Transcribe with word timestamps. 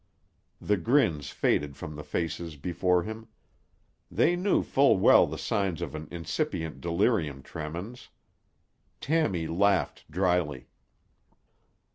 The 0.59 0.77
grins 0.77 1.29
faded 1.29 1.77
from 1.77 1.95
the 1.95 2.03
faces 2.03 2.55
before 2.55 3.03
him. 3.03 3.27
They 4.09 4.35
knew 4.35 4.63
full 4.63 4.97
well 4.97 5.27
the 5.27 5.37
signs 5.37 5.79
of 5.79 5.93
incipient 5.93 6.81
delirium 6.81 7.43
tremens. 7.43 8.09
Tammy 8.99 9.45
laughed 9.45 10.05
dryly. 10.09 10.69